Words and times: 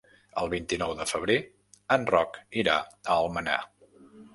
El 0.43 0.47
vint-i-nou 0.53 0.93
de 1.01 1.07
febrer 1.11 1.37
en 1.99 2.11
Roc 2.15 2.43
irà 2.65 2.83
a 2.95 3.23
Almenar. 3.23 3.65